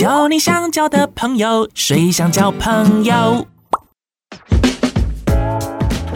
[0.00, 3.46] 交你想交的朋友，谁想交朋友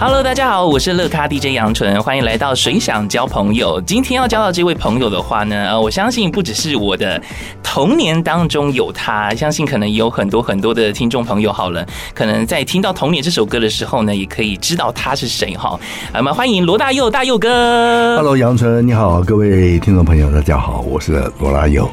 [0.01, 3.79] ？Hello，大家好，我是乐咖 DJ 杨纯，欢迎来到谁想交朋友。
[3.83, 7.21] 今天要交到这位朋友的话呢，呃，我相信不只是我的
[7.63, 15.79] 童年当中有他，相信可能有很多很多的听众朋友，好了，可能在听到《童年》这首歌的时候呢，也可以知道他是谁哈。
[16.11, 18.17] 那么欢迎罗大佑，大佑哥。
[18.17, 21.87] Hello，杨纯，你好，各位听众朋友，大家好，我是罗大佑。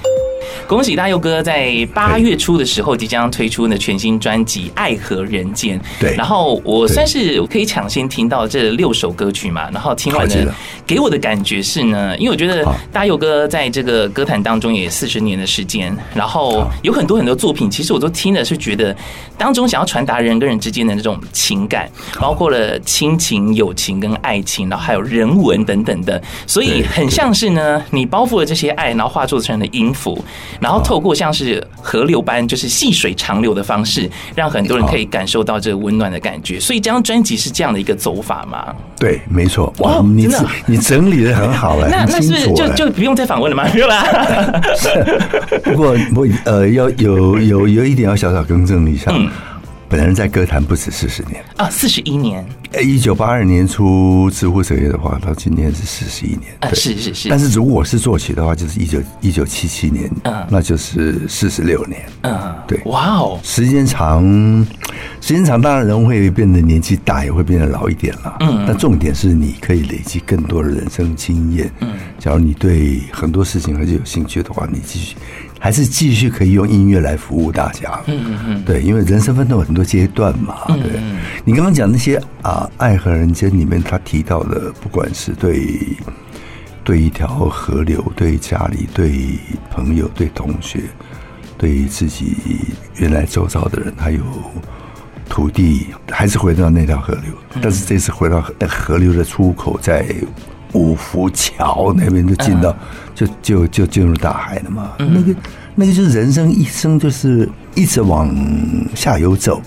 [0.68, 5.80] 恭喜大佑哥在八月初的时候即将推出呢全新专辑《爱和人间》。
[6.00, 10.54] 对，然后我算是可以抢先听到这六首歌曲嘛，然后听完呢，
[10.88, 18.96] 给我的感觉是呢，因为我觉得大佑哥在这个歌坛当中也四十年的时间，然后有很多很多作品，其实我都听的是觉得
[19.38, 21.90] 当中想要传达人跟人之间的那种情感，
[22.20, 30.24] 包括了亲情、友情跟爱情，然后还有人文等等的，所以很像是呢，你包覆了这些爱，然后化作成了音符。
[30.60, 36.60] 然后透过像是河流般，就是细水长流的方式，让很多人可以感受到这个温暖的感觉。
[36.60, 38.74] 所以这张专辑是这样的一个走法吗？
[39.00, 39.74] 对，没错。
[39.80, 40.28] 哇，你
[40.66, 43.68] 你整理的很好哎，那那是不是就就不用再访问了吗？
[43.74, 44.04] 没有啦。
[45.64, 49.12] 不过我呃要有有有一点要小小更正一下。
[49.14, 49.30] 嗯
[49.92, 52.46] 本人在歌坛不止四十年啊，四十一年。
[52.82, 56.44] 一九八二年出《知乎首页》的话，到今年是四十一年。
[56.62, 57.28] 啊，是是是。
[57.28, 62.06] 但是如果是作曲的话，就是一九一九七七年，嗯，那就是四十六年。
[62.22, 62.80] 嗯，对。
[62.86, 64.24] 哇哦，时间长，
[65.20, 68.38] 时间长，当然人会变得年纪大，也会变得老一点了。
[68.40, 71.70] 嗯，但重点是你可以累积更多的人生经验。
[71.82, 75.18] 嗯，假如你对很多事情还是有兴趣的话，你继续。
[75.64, 81.00] 还是继续可以用音乐来服务大家，嗯嗯嗯，对，因为人生分都有很多阶段嘛，对。
[81.46, 85.80] 你刚刚讲那些啊，《爱和人间》里面他提到的，不管是对
[86.84, 89.38] 对一条河流、对家里、对
[89.70, 90.82] 朋友、对同学、
[91.60, 92.36] 对自己
[92.96, 94.24] 原来周遭的人，还有
[95.30, 97.34] 土地，还是回到那条河流。
[97.62, 100.04] 但是这次回到河流的出口，在
[100.74, 102.76] 五福桥那边就进到。
[103.14, 105.40] 就就就进入大海了嘛，嗯、那个
[105.76, 108.34] 那个就是人生一生就是一直往
[108.96, 109.62] 下游走，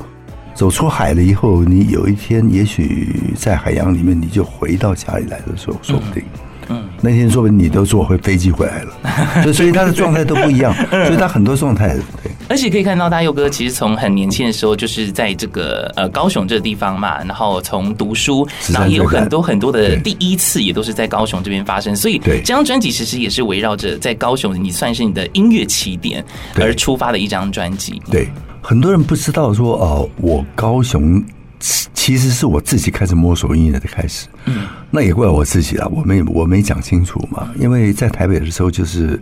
[0.54, 6.25] 走出海了以后，你有一天也许在海洋里面，你就回到家里来的时候，说不定。
[6.70, 11.94] 嗯，那天说不定你都坐回飞机回来了，所以所以他的状态都不一样， 所以他很多状态。
[12.22, 26.25] 对，而且可以看到大佑哥其实从很年轻的时候就是在这个呃高雄这个地方嘛，然后从读书，然后也有很多很多的第一次也都是在高雄这边发生，所以这张专辑其实也是围绕着在高雄，你算是你的音乐起点
[26.56, 28.00] 而出发的一张专辑。
[28.10, 28.28] 对，
[28.60, 31.22] 很多人不知道说哦，我高雄。
[31.94, 39.19] 其实是我自己开始摸索音乐的开始，嗯，那也怪我自己了，我没我没讲清楚嘛，因为在台北的时候就是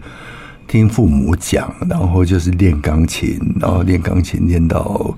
[0.73, 5.15] 听父母讲，然后就是练钢琴，然后练钢琴练到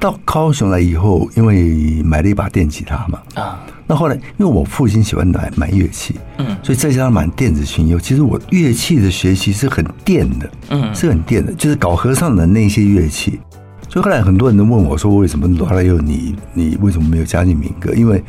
[0.00, 13.38] 到高雄来以后，因为买了一把电吉他嘛，啊，那后来因为我父亲喜欢买买乐器，嗯，所以再加上买电子琴，有其实我乐器的学习是很电的，嗯，是很电的，就是搞和尚的那些乐器。
[13.88, 18.20] 所以后来很多人都问我说：“为什么罗大佑你你为什么没有加进民歌？”因为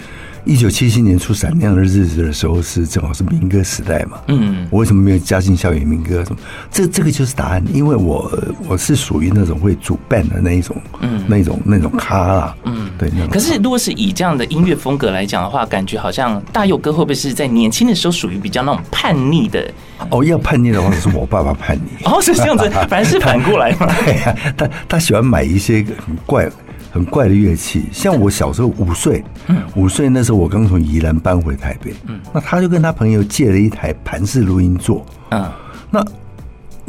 [0.47, 4.17] 一九七七年出《闪亮的日子》的时候是正好是民歌时代嘛。
[4.27, 6.23] 嗯，我为什么没有加进校园民歌？
[6.23, 6.39] 什么？
[6.71, 7.61] 这这个就是答案。
[7.73, 8.31] 因为我
[8.67, 12.55] 我是属于那种会组 band 的那一种，嗯，那种那种咖啦。
[12.63, 13.09] 嗯，对。
[13.13, 13.29] 那种。
[13.29, 19.69] 可是如果是以这样的音乐风格来讲的话，感觉好像大佑哥会不会是在年轻的时候属于比较那种叛逆的？
[20.09, 22.03] 哦，要叛逆的话，是我爸爸叛逆。
[22.07, 23.93] 哦，是这样子，反正是反过来嘛。
[24.05, 26.49] 对呀，他他喜欢买一些很怪、
[26.97, 27.85] 很怪的乐器。
[27.91, 35.55] 像我小时候五岁，嗯，五岁那时候我刚从宜兰搬回台北，嗯，那他就跟他朋友借了一台盘式录音座，啊，
[35.91, 36.03] 那。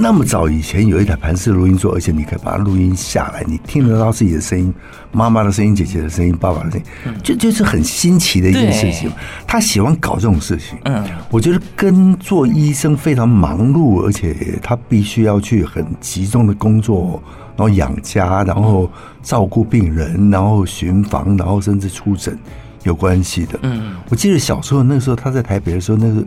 [0.01, 4.73] 那么早以前有一台盘式录音座，而且你可以把它录音下来，你听得到自己的声音，
[5.11, 9.11] 妈妈的声音、姐姐的声音、爸爸的声音，就就是很新奇的一件事情。
[9.45, 10.79] 他喜欢搞这种事情。
[10.85, 17.21] 嗯，我觉得跟做医生非常忙碌，而且他必须要去很集中的工作，
[17.59, 18.91] 然后养家，然后
[19.23, 22.39] 照顾病人，然后巡房，然后甚至出诊。
[22.85, 26.25] 有关系的，嗯，我记得小时候那个时候他在台北的时候，那个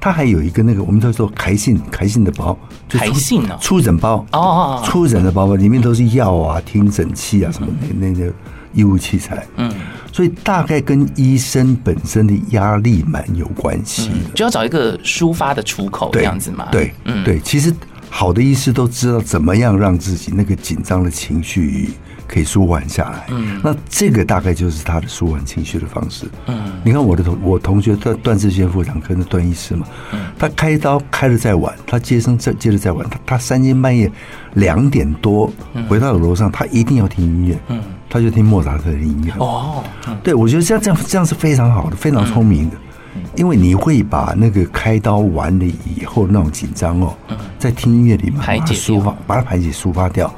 [0.00, 2.58] 他还有一个那个我们叫做开信开信的包，
[2.88, 8.32] 开信啊，出诊包哦，出诊的包包里面都是药啊、听诊器啊什么那那个
[8.72, 9.70] 医务器材，嗯，
[10.10, 17.72] 所以大概跟医生本身的压力蛮有关系的，就要找一个抒发的出口这样子嘛，对，嗯，对，其实
[18.10, 21.90] 好的医师都知道怎么样让自己那个紧张的情绪。
[22.32, 23.26] 可以舒缓下来。
[23.30, 26.26] 嗯，那这个大概就是他的舒缓情绪的方式。
[26.46, 29.84] 嗯，你看我的同我同学段段志轩副长科的段医师嘛，
[30.38, 34.08] 他开刀开的再晚，他接生再接的再晚，他他三更半夜
[34.54, 35.52] 两点多
[35.88, 37.58] 回到楼上，他一定要听音乐。
[37.66, 39.32] 嗯，他就听莫扎特的音乐。
[39.40, 39.82] 哦，
[40.22, 42.76] 对，我觉得这样这样这样是非常好的，非常聪明的。
[43.36, 47.14] 因为你会把那个开刀完了以后那种紧张哦，
[47.58, 50.32] 在听音乐里面把它抒发，把它排解抒发掉，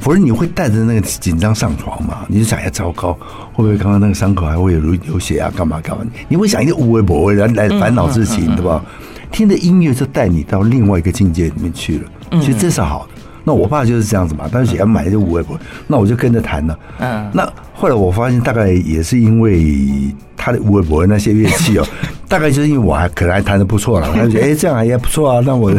[0.00, 3.12] 否则你会带着那个紧张上床嘛，你就想要糟糕，
[3.52, 5.50] 会不会刚刚那个伤口还会有流流血啊？
[5.56, 6.04] 干嘛干嘛？
[6.28, 8.84] 你会想一个无微不微来来烦恼事情，对吧？
[9.30, 12.10] 听着音乐就带你到另外一个境界里面去了，
[12.40, 13.17] 其实这是好的。
[13.48, 16.78] 那我爸就是这样子嘛，当时也要买就无微不微，那我就跟着弹了。
[16.98, 21.86] 嗯，那后来我发现大概也是因为他的无微不微那些乐器哦。
[22.28, 25.72] 大概就是因为我还可能还弹的不错了，他就觉得哎，这样还也不错啊，那我。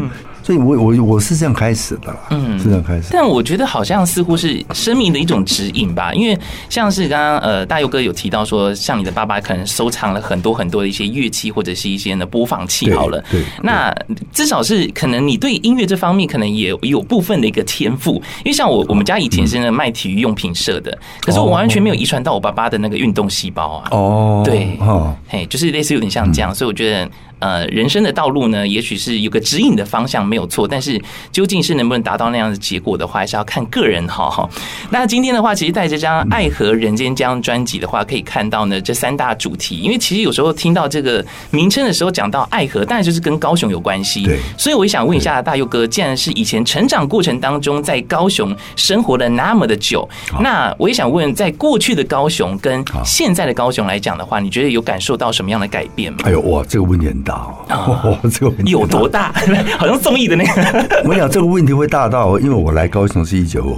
[0.50, 3.10] 所以我我我是这样开始的啦，嗯，是这样开始。
[3.12, 6.36] 但我觉得好像似乎是生命的一种指引吧，因为
[6.72, 13.96] 像是刚刚呃大佑哥有提到说，像你的爸爸可能收藏了很多很多的一些乐器或者是一些的播放器，好了，对，那
[14.34, 27.08] 至少是可能你对音乐这方面可能也有部分的一个天赋，因为像我我们家以前是那卖体育用品社的，可是我完全没有遗传到我爸爸的那个运动细胞啊，哦，对，哦，嘿，就是类似有点像这样，所以我觉得。
[27.40, 31.02] 呃，人生的道路呢，也许是有个指引的方向没有错，但是
[31.32, 34.48] 究竟是能不能达到那样的结果的话，还是要看个人哈哈。
[34.90, 44.24] 那今天的话，其实带这张《爱河人间》这张专辑的话，可以看到呢这三大主题，因为其实有时候听到这个名称的时候，讲到爱河，当然就是跟高雄有关系。
[44.24, 50.08] 对，所以我也想问一下大佑哥，既然是以前成长过程当中在高雄生活了那么的久，
[50.42, 56.20] 那我也想问，在过去的高雄跟现在的高雄来讲的话，你觉得有感受到什么样的改变吗？
[56.26, 57.29] 哎呦，哇，这个问题很大。
[57.34, 59.32] 哦， 这个问题有多大？
[59.78, 60.86] 好像综艺的那个。
[61.06, 63.76] 我想这个问题会大到，因为我来高雄是一九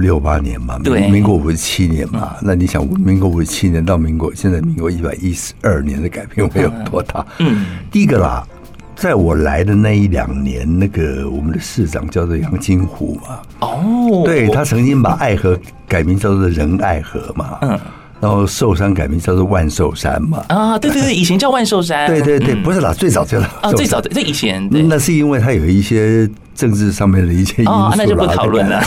[0.00, 2.36] 六八年嘛，对，民国五十七年嘛。
[2.42, 7.24] 那你想，民国五十七年到民国现在民国一百一十二年的改变会有多大？
[7.38, 8.46] 嗯，第一个啦，
[8.94, 13.38] 在我来的那一两年，那个我们的市长叫做杨金虎嘛。
[13.60, 15.58] 哦，对，他曾经把爱河
[15.88, 17.58] 改名叫做仁爱河嘛。
[17.62, 17.78] 嗯。
[18.20, 20.44] 然后寿山改名叫做万寿山嘛？
[20.48, 22.06] 啊，对对对，以前叫万寿山。
[22.10, 28.82] 对对对，不是啦，最早叫啊，最早的这以前，那是因为它有一些政治上面的一些因素啦，那就不讨论了。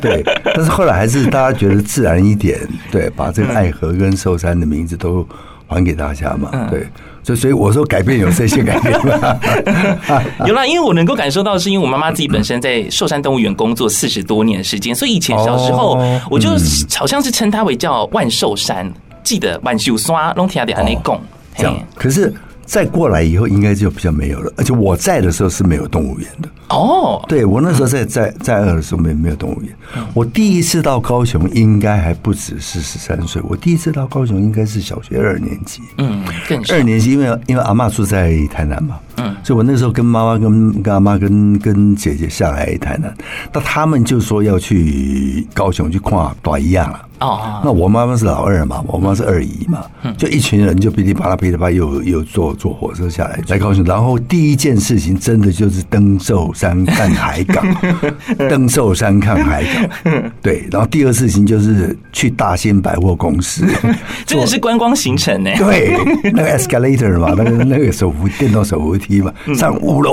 [0.00, 2.58] 对，但是后来还是大家觉得自然一点，
[2.90, 5.26] 对，把这个爱河跟寿山的名字都
[5.66, 6.86] 还给大家嘛，对。
[7.24, 9.40] 所以，所以我说改变有这些改变吗？
[10.46, 15.98] 有啦，因为我能够感受到，是因为我妈妈自己本身在寿山动物园工作四十多年的时间，所以以前小时候
[16.30, 16.50] 我就
[16.96, 18.92] 好像是称它为叫万寿山，
[19.22, 21.18] 记得万寿山龙天的安内贡
[21.56, 21.74] 这样。
[21.94, 22.32] 可是
[22.64, 24.52] 再过来以后，应该就比较没有了。
[24.56, 26.48] 而且我在的时候是没有动物园的。
[26.70, 29.70] 哦，对，我那时候在在在二的时候没没有动物园。
[30.14, 35.82] 我第一次到高雄应该还不止是十三岁，我第一次到高雄应该是小学二年级。
[35.98, 36.24] 嗯，
[36.72, 38.98] 二年级，因为因为阿嬷住在台南嘛。
[39.16, 43.14] 嗯，所以我那时候跟妈妈、跟跟阿妈、跟跟姐姐下来台南，
[43.52, 47.00] 那他们就说要去高雄去看大姨啊。
[47.20, 49.84] 哦，那我妈妈是老二嘛，我妈是二姨嘛，
[50.18, 57.64] 就一群人就噼里啪啦噼里啪啦又又坐坐火车下来来高雄，然后第一件事情真的就是登寿山看海港，
[58.50, 59.64] 登寿山看海
[60.02, 63.64] 港， 对，然后第二事情就是去大兴百货公司，
[64.26, 65.50] 真的是观光行程呢。
[65.56, 65.96] 对，
[66.32, 70.12] 那个 escalator 嘛，那个那个手扶电动手扶梯嘛，上五楼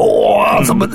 [0.58, 0.88] 哇，怎么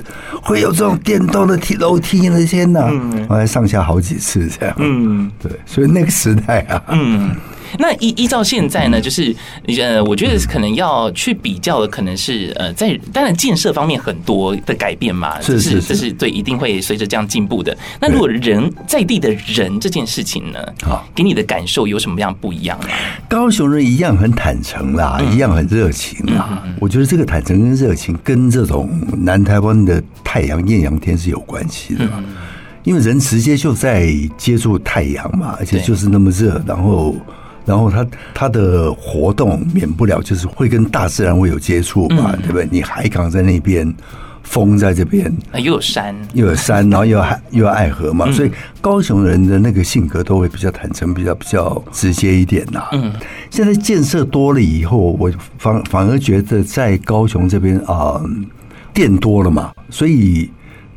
[0.42, 2.44] 会有这种电动的梯楼梯呢？
[2.46, 2.88] 天哪，
[3.28, 5.86] 我还上下好几次这样，嗯，对，所以。
[5.96, 7.30] 那个时代啊，嗯，
[7.78, 9.34] 那依依照现在呢，就是
[9.78, 17.76] 呃，我觉得可能要去比较的，可能是呃，在当然建设方面很多的改变嘛，是是是，是对，一定会随着这样进步的。
[18.00, 22.88] 那如果人在地的人这件事情呢，好，给你的感受有什么样不一样啊？
[23.28, 26.62] 高雄人一样很坦诚啦，一样很热情啦。
[26.80, 32.08] 我觉得这个坦诚跟热情跟这种南台湾的太阳艳阳天是有关系的。
[32.84, 37.16] 因为人直接就在接触太阳嘛，而且就是那么热，然后，
[37.66, 42.66] 然后他他的活动免不了就是会跟大自然会有接触嘛，对不对？
[42.70, 43.92] 你海港在那边，
[44.42, 52.84] 风在这边，又有山，又有山， 然后又有海，又有爱河嘛，所以高雄人的那个性格都会比较坦诚，比较比较直接一点呐。
[52.92, 53.12] 嗯，
[53.50, 58.20] 现在建设多了以后，我反反而觉得在高雄这边啊，
[58.94, 60.48] 店多了嘛，所以。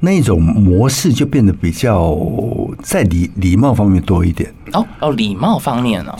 [0.01, 2.17] 那种模式就变得比较
[2.81, 6.17] 在礼礼貌方面多一点哦哦，礼貌方面哦，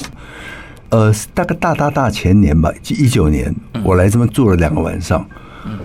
[0.90, 3.54] 呃，大概大大大前年吧，一九年，
[3.84, 5.26] 我来这边住了两个晚上，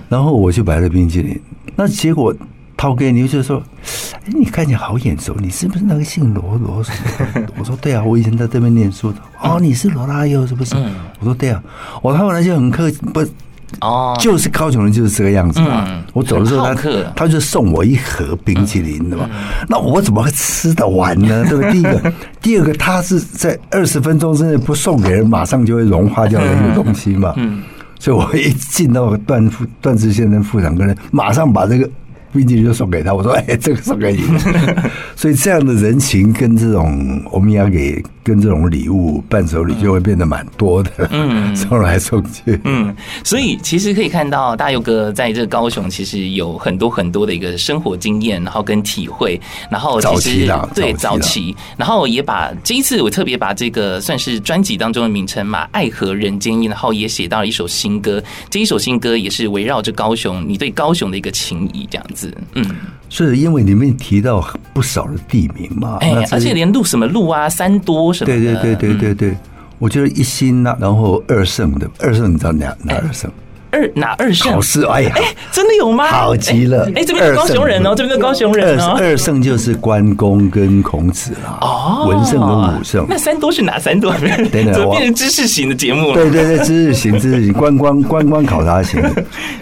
[0.08, 1.38] 然后我去买了冰淇淋，
[1.76, 2.34] 那结果
[2.76, 3.62] 涛哥，你就说，
[4.24, 6.82] 哎，你看起来好眼熟，你是不是那个姓罗罗？
[7.58, 9.18] 我说对啊，我以前在这边念书的。
[9.40, 10.74] 哦，你是罗大佑是不是？
[11.20, 11.62] 我说对啊。
[12.02, 13.24] 我他本来就很客气，不
[13.80, 16.04] 哦，就是高雄人就是这个样子嘛。
[16.12, 19.28] 我走的时候，他他就送我一盒冰淇淋的嘛。
[19.68, 21.44] 那我怎么会吃得完呢？
[21.48, 21.72] 对不对？
[21.72, 27.34] 第一个，第二个，他是在二十分钟之内不送给人，马上就会融化掉的一个东西嘛。
[27.98, 31.88] 所以我一进到段副段志先生副长跟人，马上把这个。
[32.34, 34.22] 冰淇淋就送给他，我说：“哎， 这个送给你。”
[35.14, 62.23] 所以这样的人情跟这种我们要给跟这种礼物伴手礼就会变得蛮多的，嗯， 送来送去，嗯，所以其实可以看到大佑哥在这个高雄其实有很多很多的一个生活经验，然后跟体会，然后其实早期的对早期，然后也把这一次我特别把这个算是专辑当中的名称嘛，《爱和人间》，然后也写到了一首新歌，这一首新歌也是围绕着高雄，你对高雄的一个情谊这样子。
[62.54, 62.64] 嗯，
[63.08, 69.38] 是因为里面提到不少的地名嘛，哎，而且连路什么路啊，三多什么的，对对对对对对，嗯、
[69.78, 73.30] 我觉得一心呐、啊，然后二圣的二圣，你知道哪哪二圣？
[73.74, 74.52] 二哪二圣？
[74.52, 76.06] 考试哎呀，哎，真的有吗？
[76.06, 76.88] 好极了！
[76.94, 78.96] 哎，这边是高雄人哦，这边是高雄人哦。
[79.00, 83.04] 二圣就是关公跟孔子啦，哦，文圣跟武圣。
[83.08, 84.12] 那三多是哪三多？
[84.12, 86.14] 等等，怎么变成知识型的节目了？
[86.14, 89.02] 对对对，知识型、知识型、观光观光考察型。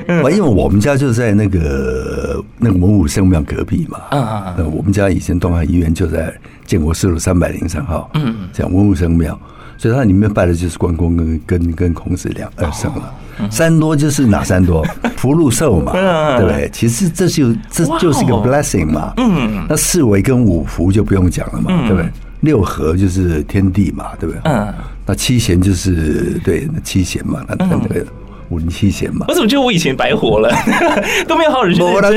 [0.06, 3.98] 因为我们家就在那个那个文武圣庙隔壁嘛。
[4.10, 4.72] 嗯嗯。
[4.76, 6.32] 我们家以前东海医院就在
[6.66, 8.10] 建国四路三百零三号。
[8.14, 8.48] 嗯嗯。
[8.52, 9.38] 讲文武圣庙，
[9.78, 13.14] 所以它里面拜的就是关公跟跟跟孔子两二圣了。
[13.50, 14.84] 三多就是哪三多？
[15.16, 16.68] 福禄寿嘛，对不对？
[16.72, 19.12] 其实这就这就是一个 blessing 嘛。
[19.16, 22.08] 嗯，那四维跟五福就不用讲了嘛，对不对？
[22.40, 24.40] 六合就是天地嘛，对不对？
[24.44, 24.74] 嗯，
[25.06, 28.04] 那七贤就是对，那七贤嘛，那那个。
[28.52, 29.26] 文气贤嘛？
[29.28, 30.54] 我怎么觉得我以前白活了，
[31.26, 31.86] 都没有好好认真。
[31.86, 32.08] 我读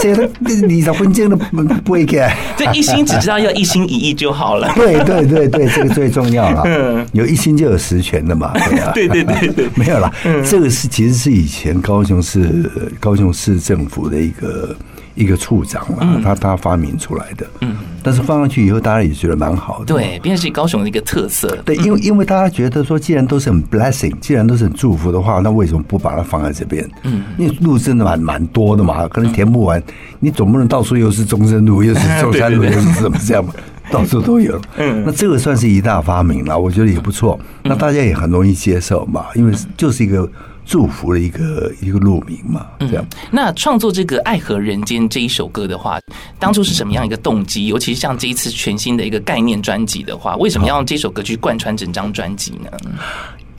[0.00, 0.50] 这个二
[0.82, 1.36] 十分钟都
[1.84, 2.36] 不会改。
[2.56, 4.70] 这一心只知道要一心一意就好了。
[4.74, 6.62] 对对对对，这个最重要了。
[6.66, 8.52] 嗯，有一心就有实权的嘛。
[8.54, 10.12] 对啊，对对对对，没有啦。
[10.48, 12.70] 这个是其实是以前高雄市
[13.00, 14.76] 高雄市政府的一个。
[15.16, 26.86] 一个处长嘛，他他发明出来的，嗯，但是放上去以后，大家也觉得蛮好的，对，变成是高雄的一个特色，对，因为因为大家觉得说，既然都是很 blessing，既然都是很祝福的话，那为什么不把它放在这边？
[27.04, 29.82] 嗯，因为路真的蛮蛮多的嘛，可能填不完，
[30.20, 33.54] 你总不能到处又是中山路，又是中山路， 又是怎么这样嘛？
[33.90, 40.30] 到处都有， 嗯，那这个算是一大发明了，我觉得也不错，那大家也很容易接受嘛，因为就是一个。
[40.64, 43.04] 祝福的一个一个路名嘛，这样。
[43.04, 46.00] 嗯、那创作这个《爱河人间》这一首歌的话，
[46.38, 47.66] 当初是什么样一个动机？
[47.66, 52.70] 尤其是像这一次全新的一个概念专辑的话，为什么要用这首歌去贯穿整张专辑呢？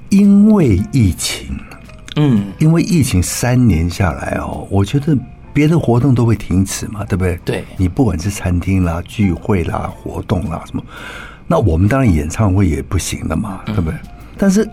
[0.10, 1.56] 因为疫情，
[2.16, 5.16] 嗯，因为疫情三年下来哦，我觉得
[5.54, 7.40] 别的活动都会停止嘛，对不对？
[7.46, 10.84] 对，你不管是餐厅啦、聚会啦、活动啦什么，
[11.46, 13.94] 那我们当然演唱会也不行了嘛，对不对？
[13.94, 14.68] 嗯、但是。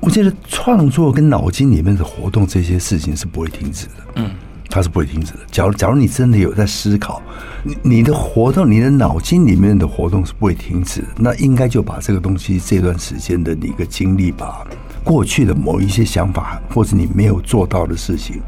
[0.00, 4.30] 我觉得创作跟脑筋里面的活动这些事情是不会停止的，嗯，
[4.68, 5.40] 它是不会停止的。
[5.50, 7.20] 假如假如你真的有在思考，
[7.62, 14.66] 你你的活动，你的脑筋里面的活动是不会停止的，那应该就把这个东西这段时间的一个经历，吧
[15.04, 18.40] 过去的某一些想法或者你没有做到的事情。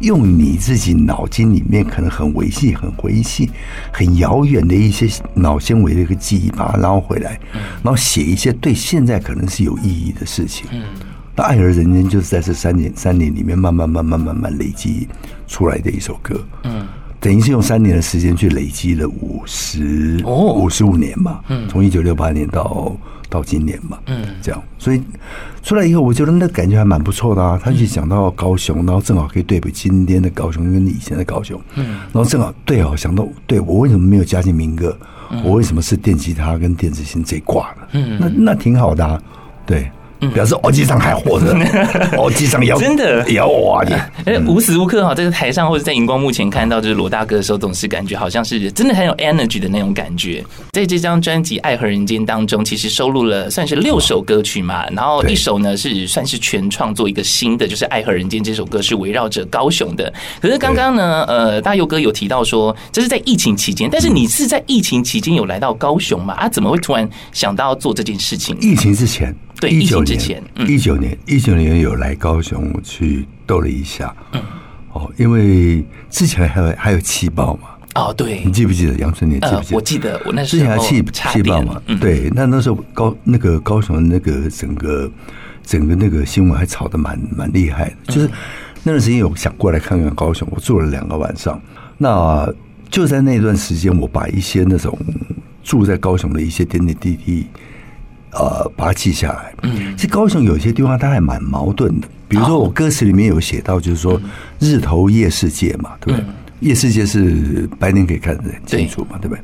[0.00, 3.50] 用你自己脑筋里面可能很维系、很维系、
[3.92, 7.40] 很遥远的一些脑纤维的一个记忆，把它捞回来，
[7.82, 10.66] 然后写一些对现在可能是有意义的事情。
[10.70, 10.82] 嗯，
[11.34, 15.08] 那《爱而人间》就是在这三年、三年里面慢慢、慢慢、慢慢累积
[15.46, 16.38] 出来的一首歌。
[16.64, 16.86] 嗯，
[17.18, 21.40] 等于是用三年的时间去累积了五十哦五十五年嘛。
[21.48, 22.94] 嗯，从一九六八年到。
[23.28, 25.02] 到今年嘛，嗯，这样，所以
[25.62, 27.60] 出来以后，我觉得那感觉还蛮不错的啊。
[27.62, 34.96] 他就讲到高雄，然后正好可以对比今天的高雄跟以前的高雄，嗯，然后正好对哦，想到对我为什么没有加进民歌，
[35.44, 39.20] 我为什么是电吉他跟电子琴这一挂的，嗯，那那挺好的啊，
[39.64, 39.90] 对。
[40.34, 41.52] 表示耳机上还活着，
[42.18, 43.92] 耳 机上要真的要哇你，
[44.24, 50.44] 哎，无时无刻哈，在这台上或者在荧光幕前看到就是罗大哥的时候，总是感觉好像是真的很有 energy 的那种感觉。
[50.72, 60.12] 在这张专辑《爱和人间》当中，其实收录了算是六首歌曲嘛，然后一首呢是算是全创作一个新的，就是《爱和人间》这首歌是围绕着高雄的。
[60.40, 66.34] 可是刚刚呢，呃，大佑哥有提到说这是在疫情期间，但是你是在疫情期间有来到高雄嘛？
[66.34, 68.56] 啊，怎么会突然想到做这件事情？
[68.60, 69.34] 疫情之前。
[69.60, 74.14] 对，一九年，一九年，一九年有来高雄去逗了一下。
[74.32, 74.42] 嗯，
[74.92, 77.68] 哦，因为之前还有还有气爆嘛。
[77.94, 79.40] 哦，对，你记不记得杨春年？
[79.40, 79.76] 记不记得？
[79.76, 81.80] 我记得我那之前还气气爆嘛。
[81.98, 85.10] 对，那那时候高那个高雄那个整个
[85.64, 88.12] 整个那个新闻还炒得蛮蛮厉害的。
[88.12, 88.28] 就是
[88.82, 91.58] 那段时间有想过来看看高雄，我住了两个晚上。
[91.96, 92.46] 那
[92.90, 94.96] 就在那段时间，我把一些那种
[95.64, 97.46] 住在高雄的一些点点滴滴，
[98.32, 99.54] 呃，把它记下来。
[99.62, 104.20] 嗯，其实高雄有些地方它还蛮矛盾的，比如说我歌词里面有写到，就是说
[104.58, 106.26] 日头夜世界嘛，对不对？
[106.60, 109.40] 夜世界是白天可以看得很清楚嘛，对不对？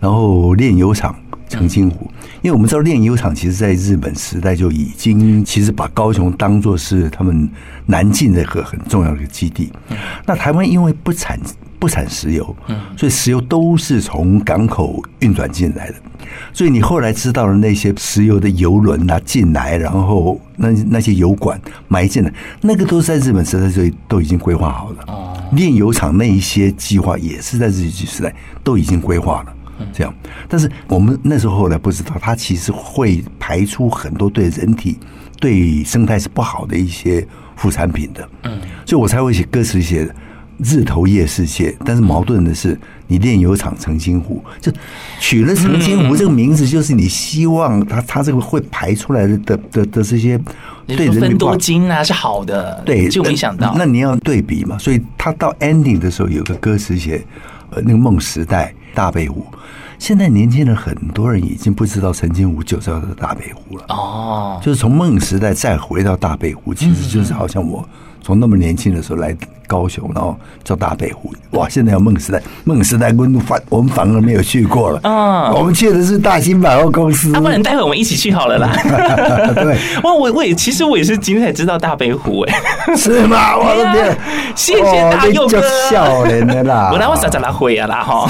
[0.00, 1.14] 然后炼油厂。
[1.50, 2.08] 澄清湖，
[2.42, 7.50] 因为我们知道炼油厂其实在日本时代就已经其实把高雄当作是他们
[7.86, 9.68] 南进的一个很重要的基地。
[10.24, 11.36] 那台湾因为不产
[11.80, 12.54] 不产石油，
[12.96, 15.94] 所以石油都是从港口运转进来的。
[16.52, 25.50] 所以你后来知道了那些石油的油轮啊进来，然后那那些油管埋进来，那个都是在日本时代就都已经规划好了。
[25.52, 28.32] 炼油厂那一些计划也是在日据时代
[28.62, 29.54] 都已经规划了。
[29.94, 30.14] 这样，
[30.46, 34.98] 但是我们那时候后来不知道，它其实会排出很多对人体、
[35.40, 38.28] 对生态是不好的一些副产品的。
[38.42, 40.06] 嗯，所以我才会写歌词写
[40.62, 41.74] 日头夜世界。
[41.84, 44.72] 但是矛盾的是，你炼油厂澄清湖就
[45.18, 50.40] 取了澄清湖这个名字，就是你希望它它这个会排出来的的的的这些
[50.86, 52.82] 对人民多金啊是好的。
[52.84, 53.74] 对，就没想到。
[53.76, 54.78] 那你要对比嘛？
[54.78, 57.24] 所以他到 ending 的时候有个歌词写
[57.70, 59.44] 呃那个梦时代大北湖。
[59.98, 67.86] 现在年轻人很多人已经不知道澄清湖就叫做大北湖了哦，就是从梦时代再回到大北湖，其实就是好像我
[68.22, 69.36] 从那么年轻的时候来。
[69.70, 71.32] 高雄，然后叫大北湖。
[71.52, 74.98] 哇，现在有梦时代，梦时代温度反我们反而没有去过了。
[75.04, 77.32] 嗯，我们去的是大兴百货公司。
[77.34, 78.72] 啊，不然待会我们一起去好了啦。
[79.54, 82.54] 对， 哇，我我也其实我也是今天才知道大北湖，哎，
[82.96, 83.56] 是吗？
[83.56, 84.18] 我的天，
[84.56, 85.62] 谢谢大佑哥。
[85.88, 88.28] 笑人的啦，我来我啥啥来回啊啦哈。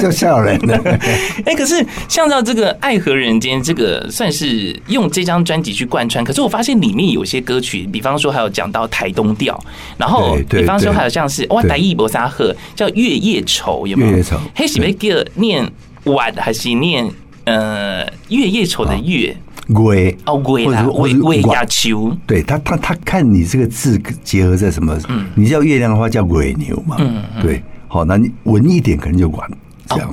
[0.00, 0.76] 叫笑人的。
[1.46, 6.22] 哎，可是像到这个《爱河人间》，这个算是用这张专辑去贯穿。
[6.24, 9.58] 可是我发现里面有些歌曲，比方说还有讲到台东调，
[9.96, 10.25] 然后。
[10.48, 14.10] 比方说，还有像是哇，台一博沙赫叫月夜愁，有没有？
[14.10, 15.70] 月夜愁，黑喜梅哥念
[16.04, 17.08] 晚还是念
[17.44, 19.36] 呃月夜愁的月？
[19.74, 22.16] 鬼哦，鬼啦，鬼鬼亚秋。
[22.26, 24.96] 对他，他他看你这个字结合在什么？
[25.08, 26.96] 嗯，你叫月亮的话叫鬼牛嘛？
[27.00, 27.60] 嗯，对。
[27.88, 29.50] 好，那你文一点可能就晚。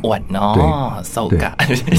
[0.04, 1.52] 晚哦，so ga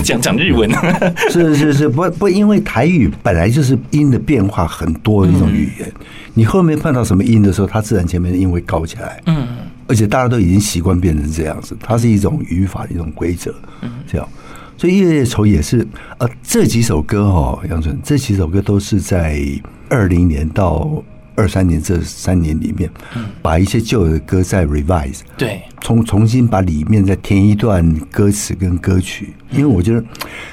[0.02, 0.70] 讲讲日文，
[1.30, 5.92] 是是是，不不，因为台语本来就是音的变化很多的一种语言，
[6.34, 9.22] 你后面碰到什么音的时候，它自然前面的音会高起来。
[9.26, 9.46] 嗯，
[9.88, 13.54] 而且大家都已经习惯变成这样子，它是一种语法的一种规则。
[13.82, 14.28] 嗯，这样，
[14.76, 15.86] 所以《夜夜愁》也是
[16.18, 19.40] 呃，这几首歌哦，杨春，这几首歌都是在
[19.88, 21.02] 二零年到。
[21.36, 22.90] 二三年这三年里面，
[23.42, 30.04] 把一些旧的歌再 revise，对，重重新把里面再填一段歌词跟歌曲，因为我觉得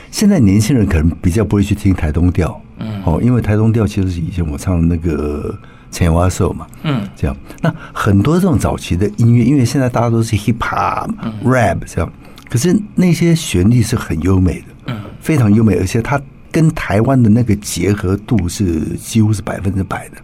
[0.09, 5.57] 现在年轻人可能比较不会去听台东调，嗯，哦，因为台东调其实是以前我唱的那个
[5.91, 11.11] 陈蛙兽嘛，嗯，这样，那很多这种早期的音乐，因为现在大家都是 hip hop、
[11.43, 12.11] rap 这样，
[12.49, 16.19] 可是那些旋律是很优美的，嗯，非常优美，而且它
[16.51, 20.15] 跟台湾的那个结合度是几乎是百分之百的。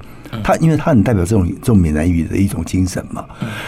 [0.43, 3.25] 他因为它很代表这种这种闽南语的一种精神嘛，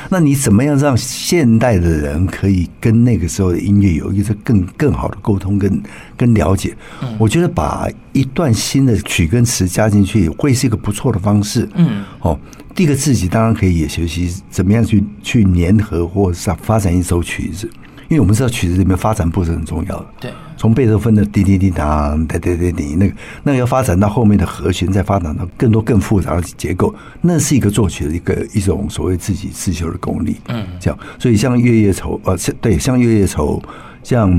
[0.10, 5.82] 那你怎么样让现代的人可以跟那个时候的音乐有一个更更好的沟通跟
[6.17, 6.76] 跟了解？
[7.17, 11.67] 我觉得把一段新的曲跟词加进去会是一个不错的方式。
[11.76, 12.39] 嗯，哦，
[12.76, 17.69] 第一个自己当然可以也学习怎么样去去粘合或是发展一首曲子。
[18.10, 33.62] 因为我们知道曲子里面发展部是很重要的，对，从贝多芬的滴滴滴答，对对对对，那个那个要发展到后面的和弦，再发展到更多更复杂的结构，那是一个作曲的一个一种所谓自己自修的功力，嗯，这样，所以像月夜愁，呃，对，像月夜愁，
[34.04, 34.32] 像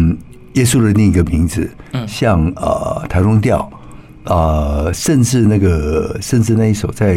[0.55, 3.71] 耶稣的另一个名字，嗯，像呃台中调。
[4.31, 7.16] 呃，甚至那个，甚至那一首在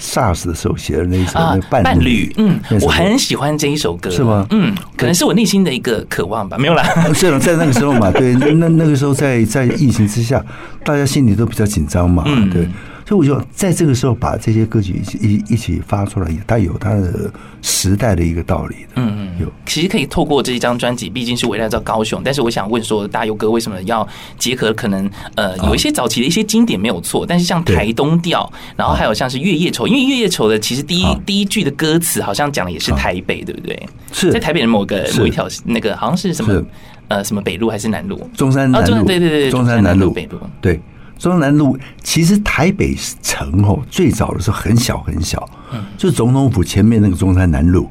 [0.00, 4.46] SARS 的时候写的那一首那伴侣，伴侣，嗯，我很喜欢这一首歌，是吗？
[4.48, 6.82] 嗯，可能是我内心的一个渴望吧，没有啦。
[7.12, 10.42] 是了在那个时候嘛，对，那那个时候在在疫情之下，
[10.82, 12.66] 大家心里都比较紧张嘛，对。
[13.08, 18.88] 所以我就在这个时候把这些歌曲一一一起发出来，它有它的时代的一个道理的。
[18.96, 19.50] 嗯嗯，有。
[19.64, 22.20] 其实可以透过这一张专辑，毕竟是围绕着高雄。
[22.22, 24.74] 但是我想问说，大佑哥为什么要结合？
[24.74, 33.88] 可能呃，有一些早期的一些经典没有错，但是像台东调，然后还有像是月夜愁，因为月夜愁的其实第一第一句的歌词好像讲的也是台北，对不对？
[34.12, 36.62] 是在台北的某个某一条那个好像是什么
[37.08, 38.28] 呃什么北路还是南路？
[38.36, 39.02] 中山南路。
[39.06, 40.78] 对对对，中山南路北路对。
[41.18, 47.90] 中山南路其实台北城哦，最早的时候很小很小，嗯，就总统府前面那个中山南路，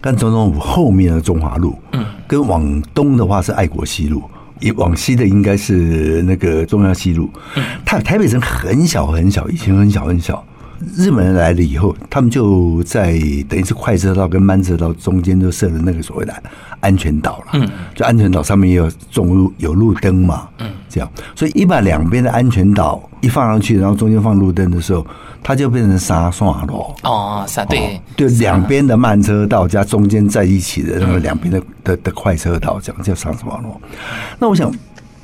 [0.00, 4.22] 跟总统府后面的中华路，嗯，跟往东的话是爱国西路，
[4.58, 7.30] 也往西的应该是那个中央西路。
[7.54, 10.44] 嗯，它台北城很小很小，以前很小很小，
[10.96, 13.12] 日本人来了以后，他们就在
[13.48, 16.34] 等于是快车道跟慢车道中间就设了那个所谓的
[16.80, 17.44] 安全岛了。
[17.54, 20.48] 嗯，就安全岛上面也有种路有路灯嘛。
[20.58, 25.06] 嗯，这样，所以一把两边的安全岛一放上去，然后中间放路灯的时候，
[25.42, 26.94] 它就变成沙算了。
[27.02, 33.68] 哦，沙对，对，两边的慢车道加中间在一起的那个两边的的的快车道，这样叫沙算了。
[34.38, 34.72] 那我想。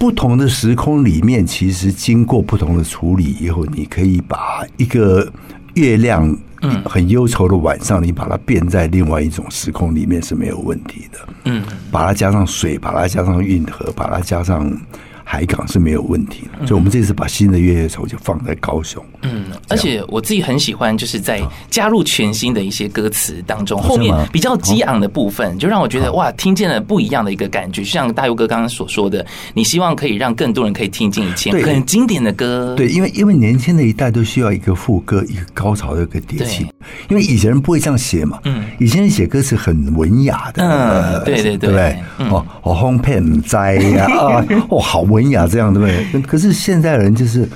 [0.01, 5.31] 不同的时空里面，其实经过不同的处理以后，你可以把一个
[5.75, 11.19] 月亮嗯很忧愁的晚上，你把它变在另外一种时空里面是没有问题的。
[11.45, 14.75] 嗯，把它加上水，把它加上运河，把它加上。
[15.23, 19.01] 海港是没有问题的，所以我们这次把新的月夜愁就放在高雄。
[19.23, 27.81] 嗯，而且我自己很喜欢，就是在加入全新的一些歌词当中，后面比较激昂的部分，就让我觉得哇，听见了不一样的一个感觉。
[27.83, 32.75] 就像大佑哥刚刚所说的，你希望可以让更多人可以听进以前很经典的歌。
[32.77, 36.67] 对，因为因为年轻的一代都需要一个副歌，一个高潮的一个迭起。
[37.09, 41.97] 因为以前人不会这样写嘛，嗯，以前人写歌词很文雅的，嗯， 对对对，对不对？
[42.31, 45.21] 哦，哦，烘焙栽呀，啊，哦，好文。
[45.21, 46.23] 文雅这样对不对？
[46.23, 47.47] 可是现在人就是。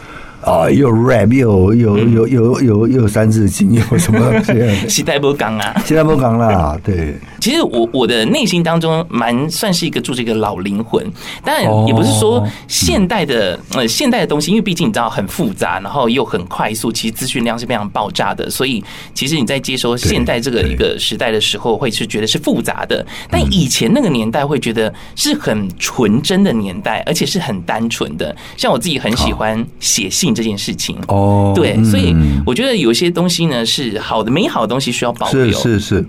[0.44, 4.52] 啊，又 rap 又又又又又又三字经，又什么东西？
[4.88, 6.78] 时代不讲啊，时代不讲啦。
[6.85, 11.02] 对，其实我我的内心当中蛮算是一个住着一个老灵魂，
[11.42, 23.04] 当然也不是说现代的呃现代的东西，因为毕竟你知道很复杂，然后又很快速，其实资讯量是非常爆炸的，所以其实你在接收现代这个一个时代的时候，会是觉得是复杂的。
[23.30, 28.37] 但以前那个年代会觉得是很纯真的年代，而且是很单纯的。
[28.59, 30.33] 像我自己很喜欢写信。
[30.34, 30.98] 这件事情。
[31.08, 36.06] 哦，对，所以我觉得有些东西呢是好的，美好的东西需要保留，是是是，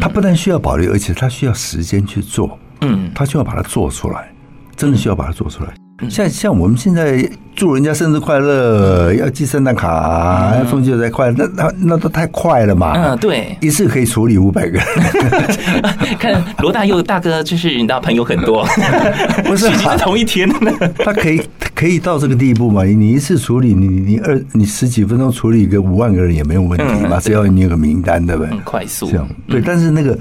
[0.00, 4.32] 它不但需要保留，而且它需要时间去做，嗯，它需要把它做出来，
[4.76, 5.74] 真的需要把它做出来。
[6.08, 12.94] 像像我们现在祝人家生日快乐，要寄圣诞卡，要送节日快乐，那那那都太快了嘛。
[12.96, 14.80] 嗯，对，一次可以处理五百个。
[16.18, 18.66] 看罗大佑大哥，就是你的朋友很多，
[19.44, 19.68] 不是
[19.98, 20.72] 同一天呢。
[21.04, 21.42] 他可以
[21.74, 22.82] 可以到这个地步嘛？
[22.82, 27.20] 你一次处理，你你二你十几分钟处理一个五万个人也没有问题嘛？
[27.20, 28.50] 只要你有个名单，对不对？
[28.52, 29.60] 很快速，这样对。
[29.60, 30.18] 但是那个。